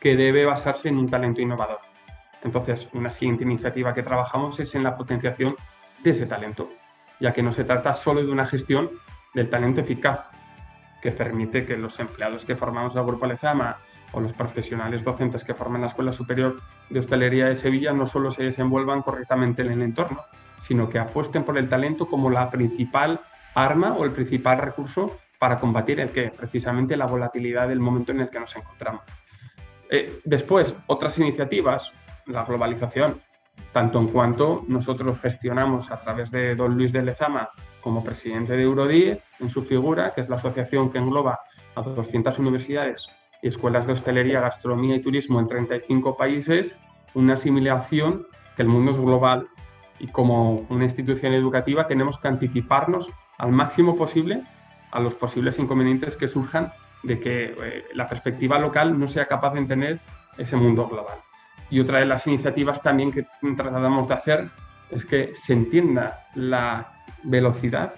[0.00, 1.80] que debe basarse en un talento innovador.
[2.42, 5.56] Entonces, una siguiente iniciativa que trabajamos es en la potenciación
[6.02, 6.68] de ese talento,
[7.18, 8.90] ya que no se trata solo de una gestión
[9.34, 10.26] del talento eficaz,
[11.02, 13.76] que permite que los empleados que formamos el Grupo Lezama
[14.12, 16.56] o los profesionales docentes que forman la Escuela Superior
[16.88, 20.22] de Hostelería de Sevilla no solo se desenvuelvan correctamente en el entorno,
[20.58, 23.20] sino que apuesten por el talento como la principal
[23.54, 28.20] arma o el principal recurso para combatir el que precisamente la volatilidad del momento en
[28.20, 29.02] el que nos encontramos.
[29.90, 31.92] Eh, después, otras iniciativas
[32.28, 33.20] la globalización,
[33.72, 38.62] tanto en cuanto nosotros gestionamos a través de don Luis de Lezama como presidente de
[38.62, 41.40] Eurodie, en su figura, que es la asociación que engloba
[41.74, 43.08] a 200 universidades
[43.42, 46.76] y escuelas de hostelería, gastronomía y turismo en 35 países,
[47.14, 49.48] una asimilación que el mundo es global
[49.98, 54.42] y como una institución educativa tenemos que anticiparnos al máximo posible
[54.90, 56.72] a los posibles inconvenientes que surjan
[57.02, 60.00] de que eh, la perspectiva local no sea capaz de entender
[60.36, 61.18] ese mundo global.
[61.70, 64.50] Y otra de las iniciativas también que tratamos de hacer
[64.90, 66.92] es que se entienda la
[67.24, 67.94] velocidad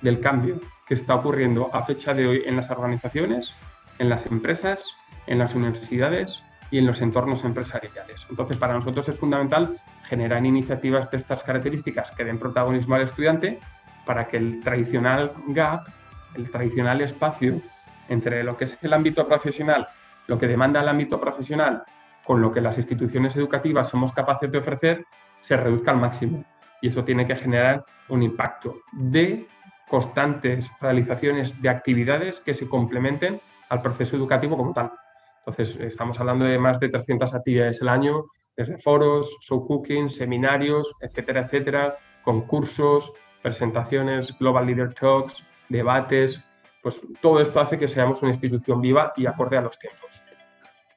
[0.00, 3.54] del cambio que está ocurriendo a fecha de hoy en las organizaciones,
[3.98, 4.84] en las empresas,
[5.26, 8.26] en las universidades y en los entornos empresariales.
[8.28, 13.60] Entonces, para nosotros es fundamental generar iniciativas de estas características que den protagonismo al estudiante
[14.04, 15.86] para que el tradicional gap,
[16.36, 17.60] el tradicional espacio
[18.08, 19.88] entre lo que es el ámbito profesional,
[20.26, 21.82] lo que demanda el ámbito profesional,
[22.24, 25.04] con lo que las instituciones educativas somos capaces de ofrecer,
[25.40, 26.44] se reduzca al máximo.
[26.80, 29.46] Y eso tiene que generar un impacto de
[29.88, 34.92] constantes realizaciones de actividades que se complementen al proceso educativo como tal.
[35.38, 38.24] Entonces, estamos hablando de más de 300 actividades al año,
[38.56, 46.40] desde foros, show cooking, seminarios, etcétera, etcétera, concursos, presentaciones, Global Leader Talks, debates,
[46.82, 50.22] pues todo esto hace que seamos una institución viva y acorde a los tiempos.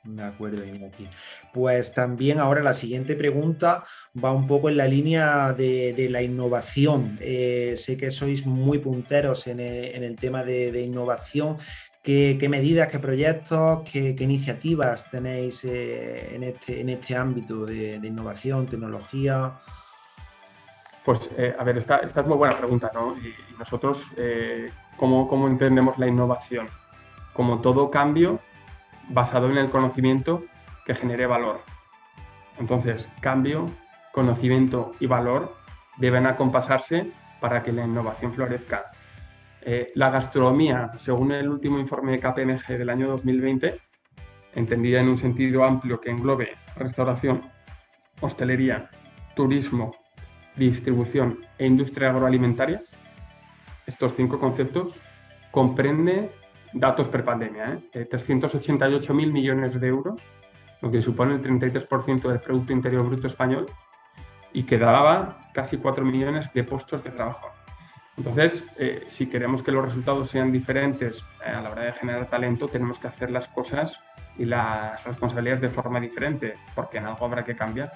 [0.05, 1.07] De acuerdo, Iñaki.
[1.51, 3.83] Pues también ahora la siguiente pregunta
[4.23, 7.17] va un poco en la línea de, la innovación.
[7.21, 11.57] Eh, sé que sois muy punteros en el, tema de, innovación.
[12.03, 19.59] ¿Qué, medidas, qué proyectos, qué, iniciativas tenéis eh, este, en este ámbito de, innovación, tecnología?
[21.05, 23.15] Pues, eh, a ver, esta, es muy buena pregunta, ¿no?
[23.17, 24.11] Y, nosotros,
[24.97, 26.65] ¿cómo, ¿cómo entendemos la innovación?
[27.33, 28.39] Como todo cambio,
[29.09, 30.43] basado en el conocimiento
[30.85, 31.61] que genere valor.
[32.59, 33.65] Entonces, cambio,
[34.11, 35.55] conocimiento y valor
[35.97, 38.85] deben acompasarse para que la innovación florezca.
[39.61, 43.79] Eh, la gastronomía, según el último informe de KPMG del año 2020,
[44.53, 47.41] entendida en un sentido amplio que englobe restauración,
[48.21, 48.89] hostelería,
[49.35, 49.91] turismo,
[50.55, 52.83] distribución e industria agroalimentaria,
[53.87, 54.99] estos cinco conceptos
[55.51, 56.31] comprende
[56.73, 58.09] datos prepandemia, ¿eh?
[58.09, 60.21] 388.000 eh, millones de euros,
[60.81, 63.65] lo que supone el 33% del Producto Interior Bruto español
[64.53, 67.49] y que daba casi 4 millones de puestos de trabajo.
[68.17, 72.29] Entonces, eh, si queremos que los resultados sean diferentes eh, a la hora de generar
[72.29, 73.99] talento, tenemos que hacer las cosas
[74.37, 77.91] y las responsabilidades de forma diferente, porque en algo habrá que cambiar.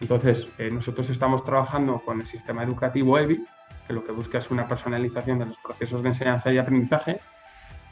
[0.00, 3.44] Entonces, nosotros estamos trabajando con el sistema educativo EBI,
[3.88, 7.18] que lo que busca es una personalización de los procesos de enseñanza y aprendizaje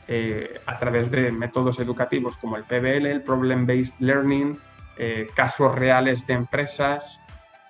[0.08, 4.56] eh, a través de métodos educativos como el PBL, el Problem Based Learning,
[4.98, 7.20] eh, casos reales de empresas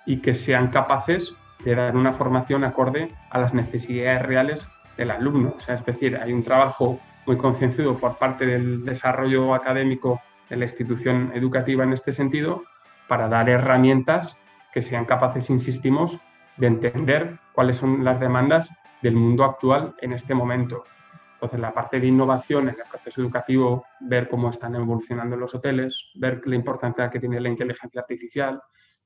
[0.05, 1.33] y que sean capaces
[1.65, 5.55] de dar una formación acorde a las necesidades reales del alumno.
[5.57, 10.57] O sea, es decir, hay un trabajo muy concienzudo por parte del desarrollo académico de
[10.57, 12.63] la institución educativa en este sentido
[13.07, 14.37] para dar herramientas
[14.73, 16.19] que sean capaces, insistimos,
[16.57, 18.69] de entender cuáles son las demandas
[19.01, 20.83] del mundo actual en este momento.
[21.33, 26.11] Entonces, la parte de innovación en el proceso educativo, ver cómo están evolucionando los hoteles,
[26.15, 28.59] ver la importancia que tiene la inteligencia artificial,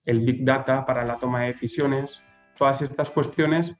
[0.05, 2.23] el big data para la toma de decisiones,
[2.57, 3.77] todas estas cuestiones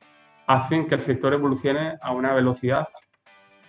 [0.47, 2.89] hacen que el sector evolucione a una velocidad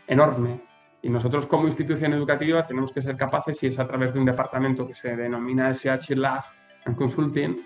[0.09, 0.61] enorme.
[1.03, 4.25] Y nosotros como institución educativa tenemos que ser capaces, y es a través de un
[4.25, 6.45] departamento que se denomina SH Lab
[6.85, 7.61] and Consulting,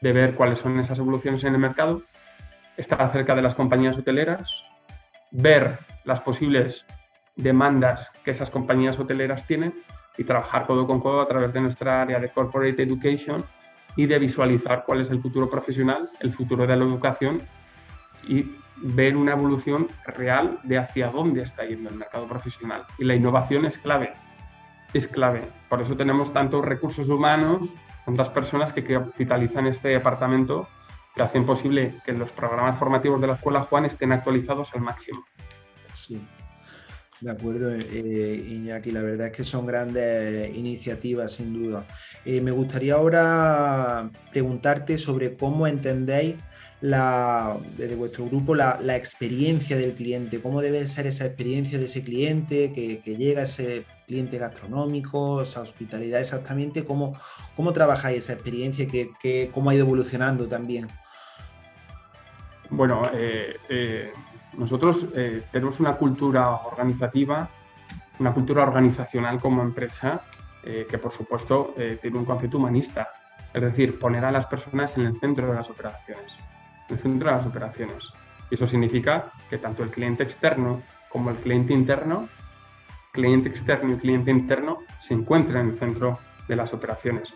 [0.00, 2.02] de ver cuáles son esas evoluciones en el mercado,
[2.76, 4.64] estar cerca de las compañías hoteleras,
[5.30, 6.84] ver las posibles
[7.36, 9.74] demandas que esas compañías hoteleras tienen
[10.16, 13.44] y trabajar codo con codo a través de nuestra área de Corporate Education
[13.96, 17.40] y de visualizar cuál es el futuro profesional, el futuro de la educación
[18.28, 22.84] y ver una evolución real de hacia dónde está yendo el mercado profesional.
[22.98, 24.12] Y la innovación es clave,
[24.92, 25.42] es clave.
[25.68, 27.68] Por eso tenemos tantos recursos humanos,
[28.04, 30.68] tantas personas que capitalizan este departamento
[31.14, 35.24] que hacen posible que los programas formativos de la Escuela Juan estén actualizados al máximo.
[35.94, 36.20] Sí,
[37.20, 38.90] de acuerdo, eh, Iñaki.
[38.90, 41.86] La verdad es que son grandes iniciativas, sin duda.
[42.24, 46.36] Eh, me gustaría ahora preguntarte sobre cómo entendéis
[46.84, 52.04] la, desde vuestro grupo la, experiencia del cliente, cómo debe ser esa experiencia de ese
[52.04, 57.16] cliente que, que llega, ese cliente gastronómico, esa hospitalidad exactamente, cómo,
[57.56, 60.88] cómo trabajáis esa experiencia, que, cómo ha ido evolucionando también.
[62.68, 64.12] Bueno, eh, eh,
[64.58, 67.48] nosotros eh, tenemos una cultura organizativa,
[68.18, 70.22] una cultura organizacional como empresa
[70.62, 73.10] que por supuesto tiene un concepto humanista,
[73.52, 76.32] es decir, poner a las personas en el centro de las operaciones,
[76.88, 78.12] el centro de las operaciones.
[78.50, 82.28] Y eso significa que tanto el cliente externo como el cliente interno,
[83.12, 86.18] cliente externo y cliente interno, se encuentran en el centro
[86.48, 87.34] de las operaciones.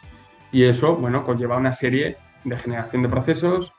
[0.51, 3.73] Y eso, bueno, conlleva una serie de generación de procesos,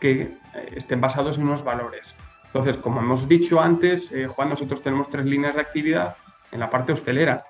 [0.00, 0.36] que eh,
[0.76, 2.14] estén basados en unos valores.
[2.46, 6.16] Entonces, como hemos dicho antes, eh, Juan, nosotros tenemos tres líneas de actividad
[6.52, 7.44] en la parte hostelera,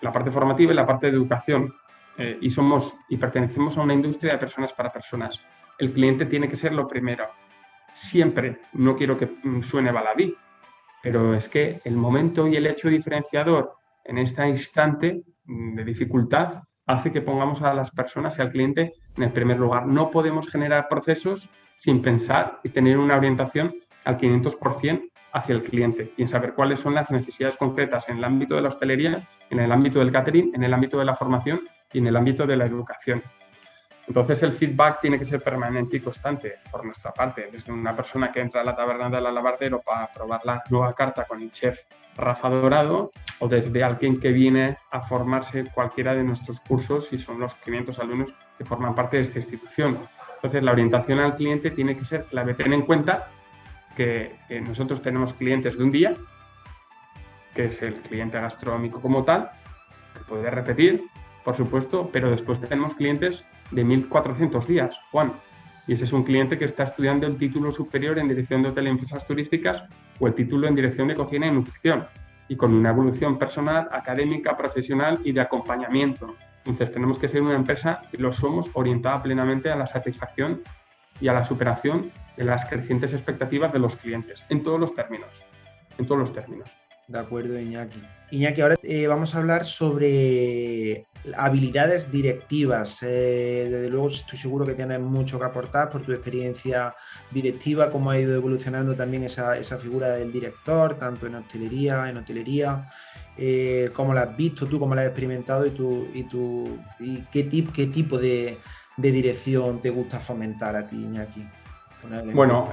[0.00, 1.74] la parte formativa y la parte de educación.
[2.16, 5.42] Eh, y somos y pertenecemos a una industria de personas para personas.
[5.78, 7.26] El cliente tiene que ser lo primero.
[7.94, 10.34] Siempre, no quiero que mm, suene baladí,
[11.02, 16.62] pero es que el momento y el hecho diferenciador en este instante mm, de dificultad
[16.86, 19.86] hace que pongamos a las personas y al cliente en el primer lugar.
[19.86, 26.12] No podemos generar procesos sin pensar y tener una orientación al 500% hacia el cliente
[26.16, 29.60] y en saber cuáles son las necesidades concretas en el ámbito de la hostelería, en
[29.60, 31.60] el ámbito del catering, en el ámbito de la formación
[31.92, 33.22] y en el ámbito de la educación.
[34.08, 38.32] Entonces el feedback tiene que ser permanente y constante por nuestra parte, desde una persona
[38.32, 41.82] que entra a la taberna del alabardero para probar la nueva carta con el chef
[42.16, 47.38] Rafa Dorado o desde alguien que viene a formarse cualquiera de nuestros cursos y son
[47.38, 49.98] los 500 alumnos que forman parte de esta institución.
[50.36, 52.54] Entonces la orientación al cliente tiene que ser clave.
[52.54, 53.28] Ten en cuenta
[53.94, 56.14] que nosotros tenemos clientes de un día,
[57.54, 59.50] que es el cliente gastronómico como tal,
[60.14, 61.04] que puede repetir,
[61.44, 65.32] por supuesto, pero después tenemos clientes de 1.400 días, Juan.
[65.86, 68.86] Y ese es un cliente que está estudiando el título superior en dirección de hotel
[68.86, 69.84] y empresas turísticas
[70.20, 72.06] o el título en dirección de cocina y nutrición,
[72.48, 76.36] y con una evolución personal, académica, profesional y de acompañamiento.
[76.64, 80.62] Entonces tenemos que ser una empresa, y lo somos, orientada plenamente a la satisfacción
[81.20, 85.42] y a la superación de las crecientes expectativas de los clientes, en todos los términos,
[85.96, 86.76] en todos los términos.
[87.08, 88.02] De acuerdo, Iñaki.
[88.30, 93.02] Iñaki, ahora eh, vamos a hablar sobre habilidades directivas.
[93.02, 96.94] Eh, desde luego estoy seguro que tienes mucho que aportar por tu experiencia
[97.30, 102.90] directiva, cómo ha ido evolucionando también esa, figura del director, tanto en hostelería, en hotelería.
[103.38, 107.22] Eh, cómo la has visto tú, cómo la has experimentado y, tú, y, tú, y
[107.32, 108.58] qué, qué tipo de,
[108.98, 111.48] de dirección te gusta fomentar a ti, Iñaki.
[112.34, 112.70] Bueno,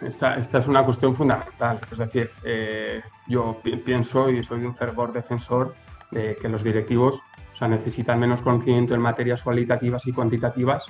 [0.00, 1.80] esta, es una cuestión fundamental.
[1.90, 5.74] Es decir, eh, yo pienso y soy un fervor defensor
[6.10, 7.22] de que los directivos
[7.68, 10.86] necesitan menos conocimiento en materias cualitativas y cuantitativas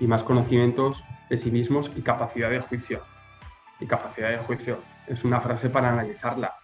[0.00, 3.02] y más conocimientos de sí mismos y capacidad de juicio.
[3.80, 6.54] Y capacidad de juicio es una frase para analizarla.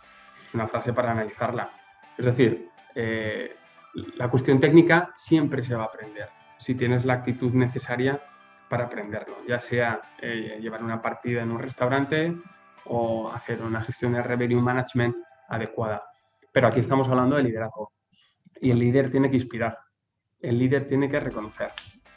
[0.46, 1.70] Es una frase para analizarla.
[2.16, 3.57] Es decir, eh,
[4.16, 8.20] la cuestión técnica siempre se va a aprender si tienes la actitud necesaria
[8.70, 12.33] para aprenderlo, ya sea eh, llevar una partida en un restaurante
[12.85, 15.16] o hacer una gestión de revenue management
[15.48, 16.04] adecuada.
[16.52, 17.92] Pero aquí estamos hablando de liderazgo
[18.61, 19.76] y el líder tiene que inspirar,
[20.38, 21.72] el líder tiene que reconocer,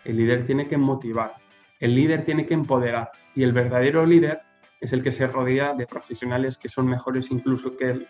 [0.06, 1.34] el líder tiene que motivar,
[1.80, 4.44] el líder tiene que empoderar y el verdadero líder
[4.80, 8.08] es el que se rodea de profesionales que son mejores incluso que él,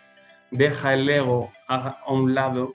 [0.50, 2.74] deja el ego a, a un lado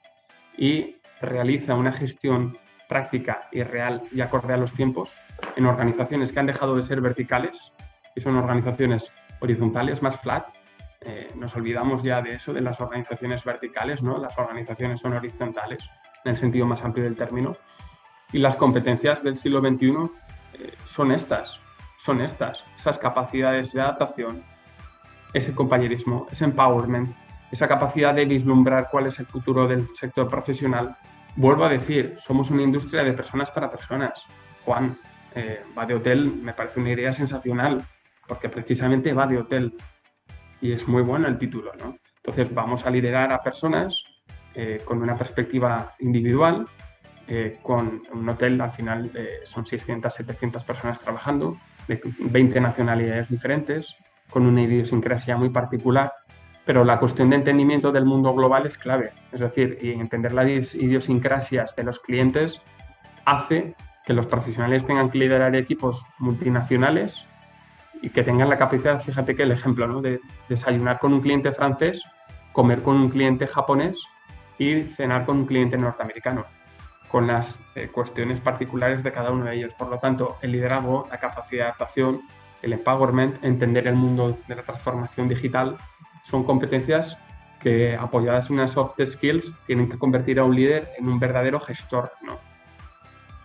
[0.58, 5.16] y realiza una gestión práctica y real y acorde a los tiempos
[5.56, 7.74] en organizaciones que han dejado de ser verticales
[8.16, 10.48] y son organizaciones horizontales, más flat.
[11.02, 14.18] Eh, nos olvidamos ya de eso, de las organizaciones verticales, ¿no?
[14.18, 15.90] Las organizaciones son horizontales
[16.26, 17.56] en el sentido más amplio del término.
[18.32, 19.88] Y las competencias del siglo XXI
[20.54, 21.60] eh, son estas,
[21.98, 24.44] son estas, esas capacidades de adaptación,
[25.34, 27.16] ese compañerismo, ese empowerment,
[27.52, 30.96] esa capacidad de vislumbrar cuál es el futuro del sector profesional
[31.36, 34.24] vuelvo a decir, somos una industria de personas para personas.
[34.66, 34.98] Juan,
[35.36, 37.86] eh, va de hotel me parece una idea sensacional,
[38.28, 39.74] porque precisamente va de hotel
[40.62, 41.98] y es muy bueno el título, ¿no?
[42.18, 44.04] Entonces vamos a liderar a personas
[44.56, 46.68] eh, con una perspectiva individual,
[47.28, 49.12] eh, con un hotel al final
[49.46, 53.96] son 600, 700 personas trabajando, de 20 nacionalidades diferentes,
[54.30, 56.12] con una idiosincrasia muy particular
[56.70, 59.12] pero la cuestión de entendimiento del mundo global es clave.
[59.32, 62.62] Es decir, entender las idiosincrasias de los clientes
[63.26, 63.74] hace
[64.10, 67.28] que los profesionales tengan que liderar equipos multinacionales
[68.02, 70.02] y que tengan la capacidad, fíjate que el ejemplo, ¿no?
[70.02, 72.02] de desayunar con un cliente francés,
[72.52, 74.02] comer con un cliente japonés
[74.58, 76.46] y cenar con un cliente norteamericano,
[77.12, 79.76] con las eh, cuestiones particulares de cada uno de ellos.
[79.76, 82.22] Por lo tanto, el liderazgo, la capacidad de adaptación,
[82.64, 85.78] el empowerment, entender el mundo de la transformación digital
[86.24, 87.16] son competencias
[87.60, 91.60] que apoyadas en unas soft skills tienen que convertir a un líder en un verdadero
[91.60, 92.40] gestor, ¿no?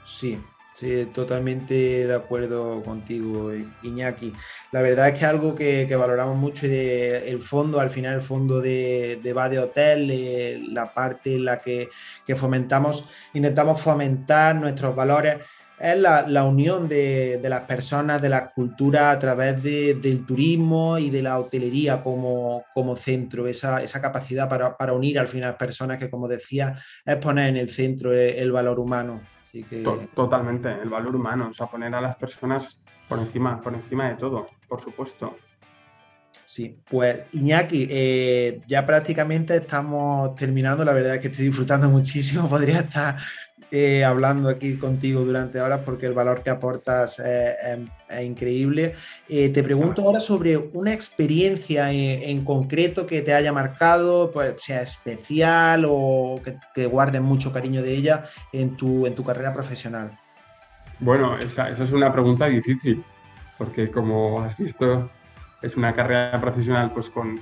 [0.07, 0.39] Sí,
[0.75, 3.53] sí, totalmente de acuerdo contigo,
[3.83, 4.33] Iñaki.
[4.73, 8.61] La verdad es que algo que, valoramos mucho de, el fondo, al final el fondo
[8.61, 11.89] de, de Bade Hotel, eh, la parte en la que,
[12.27, 15.39] que fomentamos, intentamos fomentar nuestros valores
[15.79, 21.23] es la, unión de, las personas, de la cultura a través del turismo y de
[21.23, 22.65] la hotelería como,
[22.97, 27.71] centro, esa, capacidad para, unir al final personas que, como decía, es poner en el
[27.71, 29.21] centro el, valor humano.
[30.15, 32.79] Totalmente, el valor humano, o sea, poner a las personas
[33.09, 35.37] por encima, por encima de todo, por supuesto.
[36.45, 42.49] Sí, pues Iñaki, eh, ya prácticamente estamos terminando, la verdad es que estoy disfrutando muchísimo,
[42.49, 43.17] podría estar
[43.77, 48.95] eh, hablando aquí contigo durante horas porque el valor que aportas es, increíble.
[49.29, 54.83] Eh, te pregunto ahora sobre una experiencia en, concreto que te haya marcado, pues sea
[54.83, 60.13] especial o que, que guardes mucho cariño de ella en tu, en tu carrera profesional.
[61.01, 63.05] Bueno, esa, esa es una pregunta difícil
[63.59, 65.11] porque como has visto
[65.63, 67.41] es una carrera profesional pues con,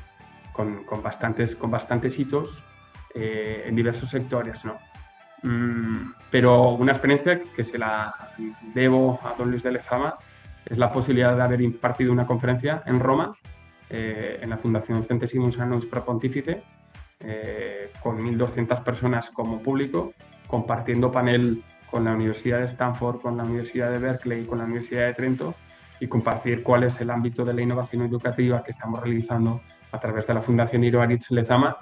[0.54, 2.64] con, con bastantes, con bastantes hitos
[3.14, 4.78] eh, en diversos sectores, ¿no?
[5.42, 8.14] Mm, pero una experiencia que se la
[8.74, 10.14] debo a don Luis de Lezama
[10.64, 13.34] es la posibilidad de haber impartido una conferencia en Roma,
[13.90, 16.62] eh, en la Fundación Centesimus Annus Pro Pontifice,
[17.20, 20.14] eh, con 1.200 personas como público,
[20.46, 25.06] compartiendo panel con la Universidad de Stanford, con la Universidad de Berkeley, con la Universidad
[25.06, 25.54] de Trento,
[26.00, 29.60] y compartir cuál es el ámbito de la innovación educativa que estamos realizando
[29.92, 31.76] a través de la Fundación Iroaritz Lezama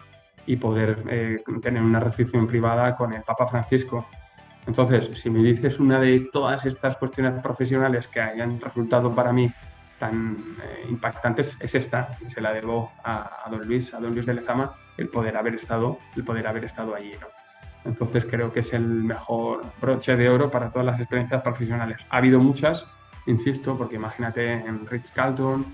[0.46, 4.06] y poder eh, tener una recepción privada con el Papa Francisco.
[4.66, 9.50] Entonces, si me dices una de todas estas cuestiones profesionales que hayan resultado para mí
[9.98, 14.26] tan eh, impactantes, es esta, y se la debo a, don Luis, a don Luis
[14.26, 17.12] de Lezama, el poder haber estado, el poder haber estado allí.
[17.84, 21.98] Entonces creo que es el mejor broche de oro para todas las experiencias profesionales.
[22.10, 22.86] Ha habido muchas,
[23.26, 25.64] insisto, porque imagínate en Rich Carlton,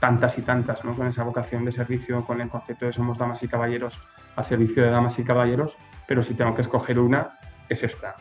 [0.00, 0.94] tantas y tantas, ¿no?
[0.96, 4.00] con esa vocación de servicio, con el concepto de somos damas y caballeros
[4.34, 5.76] a servicio de damas y caballeros,
[6.08, 7.38] pero si tengo que escoger una,
[7.68, 8.16] es esta,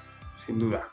[0.46, 0.90] sin duda.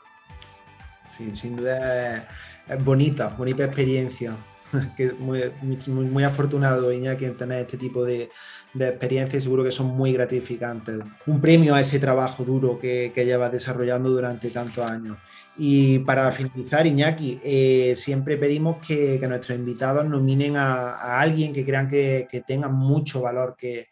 [1.09, 2.27] Sí, sin duda
[2.67, 4.33] es, bonita, bonita experiencia.
[4.97, 8.29] que muy, muy, muy, afortunado Iñaki en tener este tipo de,
[8.73, 10.99] de experiencias seguro que son muy gratificantes.
[11.25, 15.17] Un premio a ese trabajo duro que, que llevas desarrollando durante tantos años.
[15.57, 21.87] Y para finalizar, Iñaki, eh, siempre pedimos que, nuestros invitados nominen a, alguien que crean
[21.87, 23.89] que, tenga mucho valor que,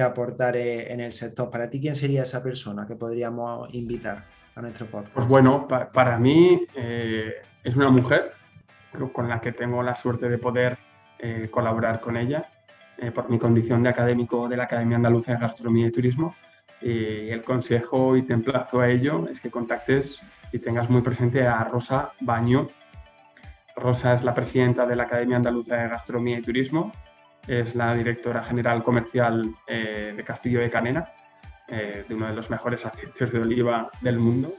[0.00, 1.50] aportar eh, en el sector.
[1.50, 5.12] Para ti, ¿quién sería esa persona que podríamos invitar a nuestro podcast?
[5.12, 7.32] Pues bueno, para mí eh,
[7.64, 8.37] es una mujer
[9.12, 10.78] con la que tengo la suerte de poder
[11.50, 12.48] colaborar con ella
[13.12, 16.36] por mi condición de académico de la Academia Andaluza de Gastronomía y Turismo.
[16.80, 20.20] Y el consejo y te emplazo a ello es que contactes
[20.52, 22.68] y tengas muy presente a Rosa Baño.
[23.76, 26.92] Rosa es la presidenta de la Academia Andaluza de Gastronomía y Turismo,
[27.46, 31.12] es la directora general comercial eh, de Castillo de Canena,
[31.68, 34.52] eh, de uno de los mejores aceites de oliva del mundo.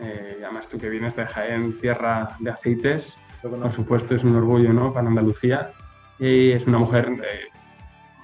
[0.00, 3.16] Eh, además, tú que vienes de Jaén, tierra de aceites,
[3.50, 4.92] por supuesto es un orgullo ¿no?
[4.92, 5.70] para Andalucía.
[6.18, 7.08] Y es una mujer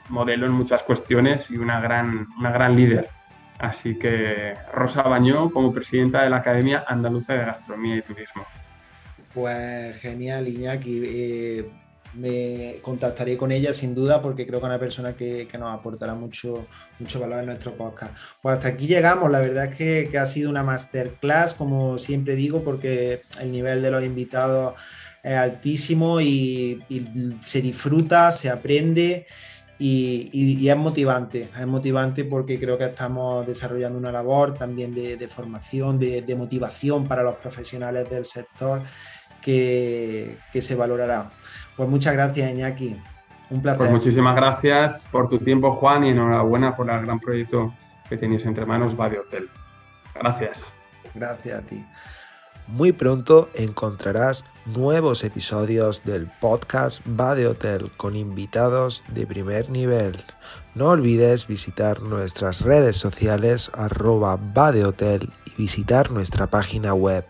[0.09, 3.09] modelo en muchas cuestiones y una gran, una gran líder
[3.61, 8.47] Así que Rosa Bañó como presidenta de la Academia Andaluza de Gastronomía y Turismo.
[9.35, 11.03] Pues genial, Iñaki.
[11.05, 11.71] Eh,
[12.15, 16.15] me contactaré con ella sin duda porque creo que es una persona que, nos aportará
[16.15, 16.67] mucho,
[16.99, 18.17] mucho valor en nuestro podcast.
[18.41, 19.77] Pues hasta aquí llegamos, la verdad es
[20.09, 24.75] que, ha sido una masterclass, como siempre digo, porque el nivel de los invitados
[25.23, 26.79] es altísimo y
[27.45, 29.27] se disfruta, se aprende
[29.83, 35.99] y, es motivante, es motivante porque creo que estamos desarrollando una labor también de, formación,
[35.99, 38.83] de, motivación para los profesionales del sector
[39.41, 41.31] que, se valorará.
[41.77, 42.95] Pues muchas gracias, Iñaki.
[43.49, 43.79] Un placer.
[43.79, 47.73] Pues muchísimas gracias por tu tiempo, Juan, y enhorabuena por el gran proyecto
[48.07, 49.49] que tenéis entre manos, Badi Hotel.
[50.15, 50.63] Gracias.
[51.15, 51.83] Gracias a ti.
[52.71, 60.23] Muy pronto encontrarás nuevos episodios del podcast Va de Hotel con invitados de primer nivel.
[60.77, 67.27] No olvides visitar nuestras redes sociales arroba va de hotel y visitar nuestra página web